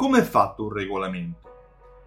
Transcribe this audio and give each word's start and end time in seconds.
Come 0.00 0.20
è 0.20 0.22
fatto 0.22 0.62
un 0.62 0.72
regolamento? 0.72 1.50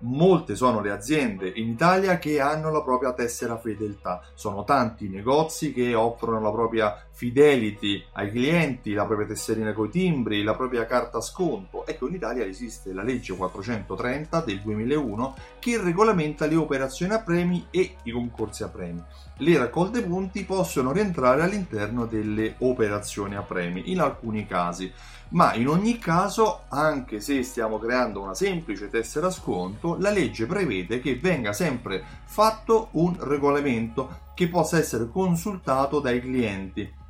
molte 0.03 0.55
sono 0.55 0.81
le 0.81 0.91
aziende 0.91 1.51
in 1.55 1.69
Italia 1.69 2.17
che 2.17 2.39
hanno 2.39 2.71
la 2.71 2.81
propria 2.81 3.13
tessera 3.13 3.57
fedeltà. 3.57 4.21
Sono 4.33 4.63
tanti 4.63 5.07
negozi 5.07 5.71
che 5.71 5.93
offrono 5.93 6.41
la 6.41 6.51
propria 6.51 7.05
fidelity 7.11 8.03
ai 8.13 8.31
clienti, 8.31 8.93
la 8.93 9.05
propria 9.05 9.27
tesserina 9.27 9.73
coi 9.73 9.89
timbri, 9.89 10.43
la 10.43 10.55
propria 10.55 10.85
carta 10.85 11.21
sconto. 11.21 11.85
Ecco, 11.85 12.07
in 12.07 12.15
Italia 12.15 12.45
esiste 12.45 12.93
la 12.93 13.03
legge 13.03 13.35
430 13.35 14.41
del 14.41 14.59
2001 14.61 15.35
che 15.59 15.81
regolamenta 15.81 16.45
le 16.45 16.55
operazioni 16.55 17.13
a 17.13 17.21
premi 17.21 17.67
e 17.69 17.95
i 18.03 18.11
concorsi 18.11 18.63
a 18.63 18.69
premi. 18.69 19.01
Le 19.37 19.57
raccolte 19.57 20.01
punti 20.03 20.43
possono 20.43 20.91
rientrare 20.91 21.43
all'interno 21.43 22.05
delle 22.05 22.55
operazioni 22.59 23.35
a 23.35 23.41
premi 23.41 23.91
in 23.91 23.99
alcuni 23.99 24.45
casi 24.45 24.91
ma 25.33 25.53
in 25.55 25.67
ogni 25.67 25.97
caso, 25.97 26.63
anche 26.69 27.19
se 27.19 27.43
stiamo 27.43 27.79
creando 27.79 28.21
una 28.21 28.35
semplice 28.35 28.89
tessera 28.89 29.31
sconto, 29.31 29.97
la 29.99 30.11
legge 30.11 30.45
prevede 30.45 30.99
che 30.99 31.15
venga 31.15 31.53
sempre 31.53 32.03
fatto 32.25 32.89
un 32.91 33.15
regolamento 33.19 34.31
che 34.35 34.47
possa 34.47 34.77
essere 34.77 35.09
consultato 35.09 35.99
dai 35.99 36.21
clienti. 36.21 37.01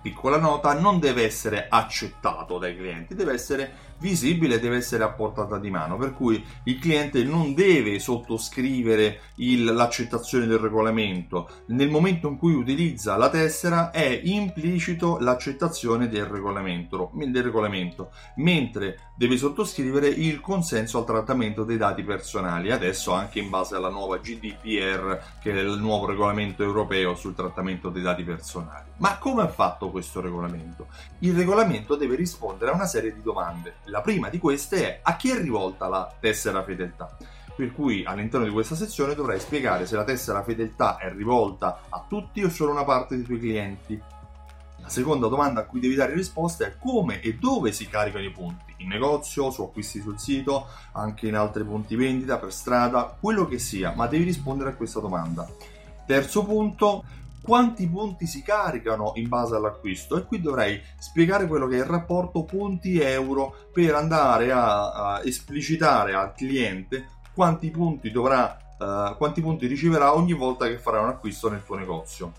Piccola 0.00 0.38
nota, 0.38 0.78
non 0.78 0.98
deve 0.98 1.24
essere 1.24 1.66
accettato 1.68 2.58
dai 2.58 2.76
clienti, 2.76 3.14
deve 3.14 3.32
essere 3.32 3.93
visibile 3.98 4.58
deve 4.58 4.76
essere 4.76 5.04
a 5.04 5.10
portata 5.10 5.58
di 5.58 5.70
mano, 5.70 5.96
per 5.96 6.12
cui 6.14 6.44
il 6.64 6.78
cliente 6.78 7.24
non 7.24 7.54
deve 7.54 7.98
sottoscrivere 7.98 9.20
il, 9.36 9.64
l'accettazione 9.64 10.46
del 10.46 10.58
regolamento. 10.58 11.48
Nel 11.66 11.90
momento 11.90 12.28
in 12.28 12.36
cui 12.36 12.54
utilizza 12.54 13.16
la 13.16 13.30
tessera 13.30 13.90
è 13.90 14.20
implicito 14.24 15.18
l'accettazione 15.20 16.08
del 16.08 16.26
regolamento, 16.26 17.10
del 17.14 17.42
regolamento 17.42 18.10
mentre 18.36 19.12
deve 19.16 19.36
sottoscrivere 19.36 20.08
il 20.08 20.40
consenso 20.40 20.98
al 20.98 21.04
trattamento 21.04 21.64
dei 21.64 21.76
dati 21.76 22.02
personali, 22.02 22.70
adesso 22.70 23.12
anche 23.12 23.38
in 23.38 23.48
base 23.48 23.76
alla 23.76 23.88
nuova 23.88 24.18
GDPR, 24.18 25.18
che 25.40 25.52
è 25.52 25.60
il 25.60 25.78
nuovo 25.78 26.06
regolamento 26.06 26.62
europeo 26.62 27.14
sul 27.14 27.34
trattamento 27.34 27.90
dei 27.90 28.02
dati 28.02 28.24
personali. 28.24 28.90
Ma 28.96 29.18
come 29.18 29.44
è 29.44 29.48
fatto 29.48 29.90
questo 29.90 30.20
regolamento? 30.20 30.86
Il 31.20 31.34
regolamento 31.34 31.96
deve 31.96 32.16
rispondere 32.16 32.70
a 32.70 32.74
una 32.74 32.86
serie 32.86 33.14
di 33.14 33.22
domande. 33.22 33.76
La 33.86 34.00
prima 34.00 34.28
di 34.28 34.38
queste 34.38 34.86
è 34.86 35.00
a 35.02 35.16
chi 35.16 35.30
è 35.30 35.38
rivolta 35.38 35.88
la 35.88 36.12
tessera 36.18 36.62
fedeltà. 36.64 37.16
Per 37.56 37.72
cui 37.72 38.04
all'interno 38.04 38.46
di 38.46 38.52
questa 38.52 38.74
sezione 38.74 39.14
dovrai 39.14 39.38
spiegare 39.38 39.86
se 39.86 39.94
la 39.94 40.04
tessera 40.04 40.42
fedeltà 40.42 40.96
è 40.96 41.12
rivolta 41.12 41.82
a 41.88 42.04
tutti 42.08 42.42
o 42.42 42.48
solo 42.48 42.70
a 42.70 42.74
una 42.74 42.84
parte 42.84 43.14
dei 43.14 43.24
tuoi 43.24 43.38
clienti. 43.38 44.02
La 44.80 44.88
seconda 44.88 45.28
domanda 45.28 45.60
a 45.60 45.64
cui 45.64 45.80
devi 45.80 45.94
dare 45.94 46.14
risposta 46.14 46.66
è 46.66 46.76
come 46.78 47.20
e 47.20 47.34
dove 47.34 47.72
si 47.72 47.88
caricano 47.88 48.24
i 48.24 48.30
punti. 48.30 48.74
In 48.78 48.88
negozio, 48.88 49.50
su 49.50 49.62
acquisti 49.62 50.00
sul 50.00 50.18
sito, 50.18 50.66
anche 50.92 51.28
in 51.28 51.36
altri 51.36 51.64
punti 51.64 51.94
vendita, 51.94 52.38
per 52.38 52.52
strada, 52.52 53.16
quello 53.18 53.46
che 53.46 53.58
sia, 53.58 53.92
ma 53.94 54.06
devi 54.06 54.24
rispondere 54.24 54.70
a 54.70 54.74
questa 54.74 55.00
domanda. 55.00 55.48
Terzo 56.06 56.44
punto, 56.44 57.04
quanti 57.44 57.86
punti 57.86 58.26
si 58.26 58.42
caricano 58.42 59.12
in 59.16 59.28
base 59.28 59.54
all'acquisto 59.54 60.16
e 60.16 60.24
qui 60.24 60.40
dovrei 60.40 60.80
spiegare 60.98 61.46
quello 61.46 61.66
che 61.66 61.76
è 61.76 61.80
il 61.80 61.84
rapporto 61.84 62.44
punti-euro 62.44 63.68
per 63.72 63.94
andare 63.94 64.50
a, 64.50 64.92
a 64.92 65.20
esplicitare 65.22 66.14
al 66.14 66.32
cliente 66.34 67.08
quanti 67.34 67.70
punti 67.70 68.10
dovrà 68.10 68.58
Uh, 68.76 69.16
quanti 69.16 69.40
punti 69.40 69.68
riceverà 69.68 70.16
ogni 70.16 70.32
volta 70.32 70.66
che 70.66 70.78
farà 70.78 71.00
un 71.00 71.08
acquisto 71.08 71.48
nel 71.48 71.64
tuo 71.64 71.76
negozio. 71.76 72.32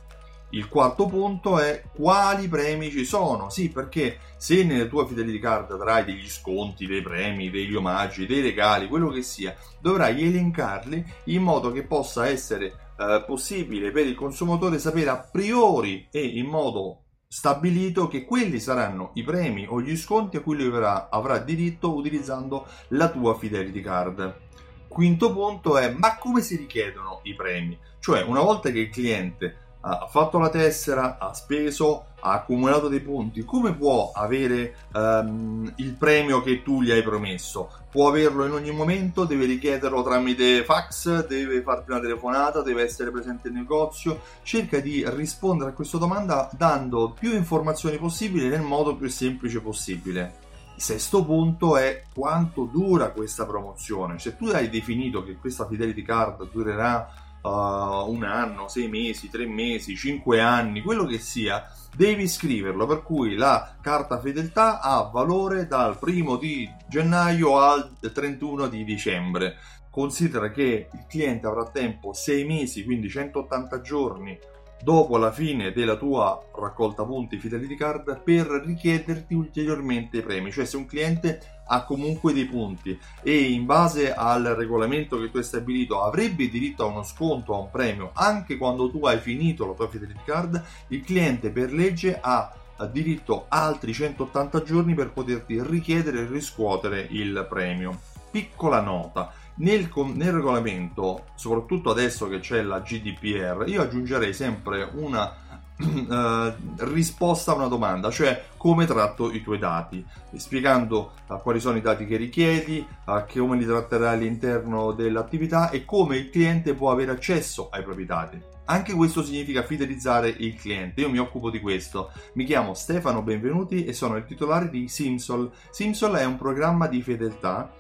Il 0.49 0.67
quarto 0.67 1.07
punto 1.07 1.59
è 1.59 1.83
quali 1.95 2.47
premi 2.49 2.91
ci 2.91 3.05
sono. 3.05 3.49
Sì, 3.49 3.69
perché 3.69 4.19
se 4.37 4.63
nelle 4.65 4.87
tue 4.87 5.07
Fidelity 5.07 5.39
Card 5.39 5.71
avrai 5.71 6.03
degli 6.03 6.29
sconti, 6.29 6.85
dei 6.85 7.01
premi, 7.01 7.49
degli 7.49 7.73
omaggi, 7.73 8.25
dei 8.25 8.41
regali, 8.41 8.87
quello 8.87 9.09
che 9.09 9.21
sia, 9.21 9.55
dovrai 9.79 10.27
elencarli 10.27 11.05
in 11.25 11.41
modo 11.41 11.71
che 11.71 11.83
possa 11.83 12.27
essere 12.27 12.84
eh, 12.97 13.23
possibile 13.25 13.91
per 13.91 14.05
il 14.05 14.15
consumatore 14.15 14.79
sapere 14.79 15.09
a 15.09 15.17
priori 15.17 16.07
e 16.11 16.25
in 16.25 16.47
modo 16.47 17.01
stabilito 17.27 18.07
che 18.07 18.23
quelli 18.23 18.59
saranno 18.59 19.11
i 19.15 19.23
premi 19.23 19.65
o 19.67 19.81
gli 19.81 19.97
sconti 19.97 20.37
a 20.37 20.41
cui 20.41 20.55
lui 20.55 20.67
avrà, 20.67 21.09
avrà 21.09 21.39
diritto 21.39 21.93
utilizzando 21.93 22.65
la 22.89 23.09
tua 23.09 23.37
Fidelity 23.37 23.81
Card. 23.81 24.43
Quinto 24.87 25.33
punto 25.33 25.77
è 25.77 25.89
ma 25.89 26.17
come 26.17 26.41
si 26.41 26.55
richiedono 26.55 27.19
i 27.23 27.35
premi? 27.35 27.77
Cioè 27.99 28.21
una 28.21 28.41
volta 28.41 28.69
che 28.69 28.79
il 28.79 28.89
cliente 28.89 29.64
ha 29.87 30.07
fatto 30.07 30.39
la 30.39 30.49
tessera, 30.49 31.17
ha 31.19 31.31
speso, 31.33 32.05
ha 32.21 32.31
accumulato 32.31 32.87
dei 32.87 33.01
punti, 33.01 33.45
come 33.45 33.75
può 33.75 34.11
avere 34.15 34.75
um, 34.93 35.71
il 35.75 35.93
premio 35.93 36.41
che 36.41 36.63
tu 36.63 36.81
gli 36.81 36.89
hai 36.89 37.03
promesso? 37.03 37.69
Può 37.91 38.09
averlo 38.09 38.45
in 38.45 38.51
ogni 38.51 38.71
momento, 38.71 39.25
deve 39.25 39.45
richiederlo 39.45 40.01
tramite 40.01 40.63
fax, 40.63 41.27
deve 41.27 41.61
farti 41.61 41.91
una 41.91 41.99
telefonata, 41.99 42.61
deve 42.61 42.81
essere 42.81 43.11
presente 43.11 43.49
in 43.49 43.53
negozio. 43.53 44.21
Cerca 44.41 44.79
di 44.79 45.05
rispondere 45.07 45.69
a 45.69 45.73
questa 45.73 45.99
domanda 45.99 46.49
dando 46.57 47.11
più 47.17 47.35
informazioni 47.35 47.97
possibili 47.97 48.47
nel 48.47 48.63
modo 48.63 48.95
più 48.95 49.07
semplice 49.07 49.61
possibile. 49.61 50.43
Il 50.75 50.81
sesto 50.81 51.23
punto 51.23 51.77
è 51.77 52.01
quanto 52.13 52.63
dura 52.63 53.11
questa 53.11 53.45
promozione. 53.45 54.17
Se 54.17 54.35
tu 54.35 54.47
hai 54.47 54.67
definito 54.69 55.23
che 55.23 55.37
questa 55.37 55.67
Fidelity 55.67 56.01
Card 56.01 56.49
durerà 56.51 57.23
uh, 57.45 58.09
un 58.09 58.23
anno, 58.23 58.67
sei 58.67 58.87
mesi, 58.87 59.29
tre 59.29 59.45
mesi, 59.45 59.95
cinque 59.95 60.41
anni, 60.41 60.81
quello 60.81 61.05
che 61.05 61.19
sia, 61.19 61.63
devi 61.95 62.27
scriverlo. 62.27 62.85
Per 62.87 63.03
cui 63.03 63.35
la 63.35 63.75
carta 63.81 64.19
fedeltà 64.19 64.81
ha 64.81 65.03
valore 65.03 65.67
dal 65.67 65.99
primo 65.99 66.37
di 66.37 66.69
gennaio 66.89 67.59
al 67.59 67.91
31 67.99 68.67
di 68.67 68.83
dicembre. 68.83 69.57
Considera 69.89 70.51
che 70.51 70.89
il 70.91 71.05
cliente 71.07 71.47
avrà 71.47 71.69
tempo 71.69 72.11
6 72.11 72.43
mesi, 72.45 72.83
quindi 72.83 73.09
180 73.09 73.81
giorni 73.81 74.37
dopo 74.81 75.17
la 75.17 75.31
fine 75.31 75.71
della 75.71 75.95
tua 75.95 76.39
raccolta 76.55 77.03
punti 77.03 77.37
Fidelity 77.37 77.75
Card 77.75 78.21
per 78.21 78.47
richiederti 78.65 79.33
ulteriormente 79.33 80.17
i 80.17 80.21
premi. 80.21 80.51
Cioè 80.51 80.65
se 80.65 80.77
un 80.77 80.85
cliente 80.85 81.61
ha 81.67 81.83
comunque 81.83 82.31
dei 82.33 82.45
punti 82.45 82.97
e 83.23 83.51
in 83.51 83.65
base 83.65 84.13
al 84.13 84.43
regolamento 84.43 85.19
che 85.19 85.31
tu 85.31 85.37
hai 85.37 85.43
stabilito 85.43 86.03
avrebbe 86.03 86.47
diritto 86.47 86.83
a 86.83 86.87
uno 86.87 87.03
sconto, 87.03 87.55
a 87.55 87.59
un 87.59 87.71
premio, 87.71 88.11
anche 88.13 88.57
quando 88.57 88.91
tu 88.91 89.05
hai 89.05 89.17
finito 89.19 89.65
la 89.65 89.73
tua 89.73 89.89
Fidelity 89.89 90.21
Card, 90.23 90.63
il 90.89 91.01
cliente 91.01 91.49
per 91.49 91.73
legge 91.73 92.19
ha 92.21 92.53
diritto 92.91 93.45
altri 93.47 93.93
180 93.93 94.61
giorni 94.61 94.93
per 94.93 95.11
poterti 95.11 95.61
richiedere 95.63 96.19
e 96.19 96.27
riscuotere 96.27 97.07
il 97.09 97.47
premio. 97.49 97.99
Piccola 98.29 98.81
nota 98.81 99.31
nel, 99.55 99.89
nel, 100.13 100.31
regolamento, 100.33 101.25
soprattutto 101.35 101.91
adesso 101.91 102.27
che 102.27 102.39
c'è 102.39 102.61
la 102.61 102.79
GDPR, 102.79 103.65
io 103.67 103.81
aggiungerei 103.81 104.33
sempre 104.33 104.89
una 104.93 105.33
uh, 105.77 106.53
risposta 106.83 107.51
a 107.51 107.55
una 107.55 107.67
domanda, 107.67 108.09
cioè 108.09 108.45
come 108.57 108.85
tratto 108.85 109.31
i 109.31 109.41
tuoi 109.41 109.59
dati, 109.59 110.05
spiegando 110.35 111.11
uh, 111.27 111.41
quali 111.41 111.59
sono 111.59 111.77
i 111.77 111.81
dati 111.81 112.05
che 112.05 112.17
richiedi, 112.17 112.85
uh, 113.05 113.23
come 113.31 113.57
li 113.57 113.65
tratterai 113.65 114.15
all'interno 114.15 114.91
dell'attività 114.91 115.69
e 115.69 115.85
come 115.85 116.17
il 116.17 116.29
cliente 116.29 116.73
può 116.73 116.91
avere 116.91 117.11
accesso 117.11 117.69
ai 117.71 117.83
propri 117.83 118.05
dati. 118.05 118.53
Anche 118.67 118.93
questo 118.93 119.23
significa 119.23 119.61
fidelizzare 119.61 120.27
il 120.27 120.55
cliente. 120.55 121.01
Io 121.01 121.09
mi 121.11 121.19
occupo 121.19 121.51
di 121.51 121.59
questo. 121.59 122.09
Mi 122.33 122.45
chiamo 122.45 122.73
Stefano 122.73 123.21
Benvenuti 123.21 123.85
e 123.85 123.93
sono 123.93 124.15
il 124.15 124.25
titolare 124.25 124.71
di 124.71 124.87
Simsol. 124.87 125.51
Simsol 125.69 126.15
è 126.15 126.25
un 126.25 126.35
programma 126.35 126.87
di 126.87 127.03
fedeltà 127.03 127.71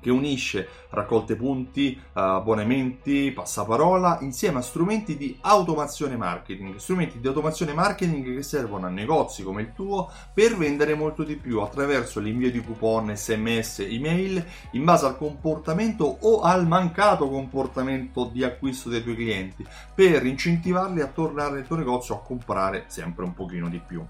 che 0.00 0.10
unisce 0.10 0.68
raccolte 0.90 1.36
punti, 1.36 1.92
eh, 1.92 1.98
abbonamenti, 2.12 3.30
passaparola 3.32 4.18
insieme 4.22 4.58
a 4.58 4.62
strumenti 4.62 5.16
di 5.16 5.36
automazione 5.42 6.16
marketing, 6.16 6.76
strumenti 6.76 7.20
di 7.20 7.26
automazione 7.28 7.72
marketing 7.72 8.34
che 8.36 8.42
servono 8.42 8.86
a 8.86 8.90
negozi 8.90 9.42
come 9.42 9.62
il 9.62 9.72
tuo 9.72 10.10
per 10.32 10.56
vendere 10.56 10.94
molto 10.94 11.22
di 11.22 11.36
più 11.36 11.60
attraverso 11.60 12.20
l'invio 12.20 12.50
di 12.50 12.62
coupon, 12.62 13.14
sms, 13.14 13.80
email 13.80 14.44
in 14.72 14.84
base 14.84 15.06
al 15.06 15.16
comportamento 15.16 16.04
o 16.20 16.40
al 16.40 16.66
mancato 16.66 17.28
comportamento 17.28 18.28
di 18.32 18.42
acquisto 18.42 18.88
dei 18.88 19.02
tuoi 19.02 19.14
clienti 19.14 19.64
per 19.94 20.24
incentivarli 20.26 21.00
a 21.00 21.06
tornare 21.06 21.54
nel 21.54 21.66
tuo 21.66 21.76
negozio 21.76 22.14
a 22.14 22.20
comprare 22.20 22.84
sempre 22.88 23.24
un 23.24 23.34
pochino 23.34 23.68
di 23.68 23.80
più. 23.84 24.04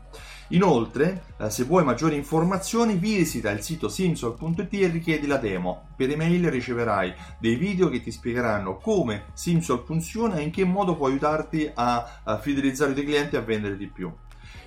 Inoltre, 0.53 1.23
eh, 1.39 1.51
se 1.51 1.65
vuoi 1.65 1.85
maggiori 1.85 2.17
informazioni, 2.17 2.95
visita 2.95 3.51
il 3.51 3.61
sito 3.61 3.89
simsol.it 3.89 4.73
e 4.73 4.89
richiedi 4.89 5.27
la 5.27 5.37
demo. 5.37 5.80
Per 5.97 6.11
email 6.11 6.51
riceverai 6.51 7.15
dei 7.39 7.57
video 7.57 7.89
che 7.89 8.01
ti 8.01 8.11
spiegheranno 8.11 8.77
come 8.79 9.27
Simsol 9.35 9.85
funziona 9.85 10.37
e 10.37 10.43
in 10.43 10.51
che 10.51 10.65
modo 10.65 10.97
può 10.97 11.07
aiutarti 11.07 11.71
a, 11.75 12.39
fidelizzare 12.41 12.93
i 12.93 12.95
tuoi 12.95 13.07
clienti 13.07 13.35
e 13.35 13.39
a 13.39 13.43
vendere 13.43 13.77
di 13.77 13.89
più. 13.89 14.11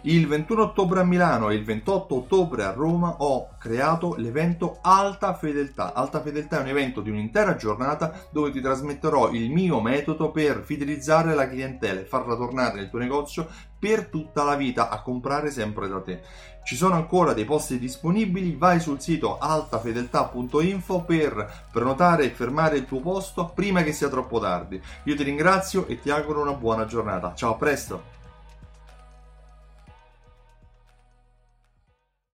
Il 0.05 0.27
21 0.27 0.63
ottobre 0.63 1.00
a 1.00 1.05
Milano 1.05 1.50
e 1.50 1.55
il 1.55 1.63
28 1.63 2.15
ottobre 2.15 2.65
a 2.65 2.73
Roma 2.73 3.15
ho 3.19 3.51
creato 3.57 4.15
l'evento 4.17 4.79
Alta 4.81 5.33
Fedeltà. 5.33 5.94
Alta 5.94 6.21
Fedeltà 6.21 6.57
è 6.57 6.61
un 6.61 6.67
evento 6.67 7.00
di 7.00 7.09
un'intera 7.09 7.55
giornata 7.55 8.11
dove 8.29 8.51
ti 8.51 8.59
trasmetterò 8.59 9.31
il 9.31 9.50
mio 9.50 9.79
metodo 9.79 10.29
per 10.31 10.61
fidelizzare 10.65 11.33
la 11.33 11.47
clientela 11.47 12.01
e 12.01 12.05
farla 12.05 12.35
tornare 12.35 12.75
nel 12.75 12.89
tuo 12.89 13.00
negozio 13.00 13.47
per 13.79 14.07
tutta 14.07 14.44
la 14.44 14.55
vita 14.55 14.89
a 14.89 15.01
comprare 15.01 15.50
sempre 15.51 15.88
da 15.88 16.01
te. 16.01 16.19
Ci 16.65 16.75
sono 16.75 16.95
ancora 16.95 17.31
dei 17.31 17.45
posti 17.45 17.79
disponibili, 17.79 18.57
vai 18.57 18.81
sul 18.81 19.00
sito 19.00 19.38
altafedeltà.info 19.38 21.03
per 21.03 21.67
prenotare 21.71 22.25
e 22.25 22.31
fermare 22.31 22.75
il 22.75 22.85
tuo 22.85 23.00
posto 23.00 23.53
prima 23.55 23.83
che 23.83 23.94
sia 23.94 24.09
troppo 24.09 24.41
tardi. 24.41 24.81
Io 25.03 25.15
ti 25.15 25.23
ringrazio 25.23 25.88
e 25.88 26.01
ti 26.01 26.09
auguro 26.09 26.41
una 26.41 26.55
buona 26.55 26.83
giornata. 26.83 27.33
Ciao, 27.35 27.53
a 27.53 27.55
presto! 27.55 28.23